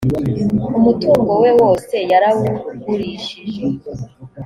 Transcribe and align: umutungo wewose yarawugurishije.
umutungo 0.77 1.31
wewose 1.43 1.95
yarawugurishije. 2.11 3.63